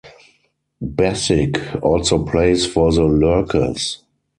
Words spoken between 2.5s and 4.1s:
for The Lurkers.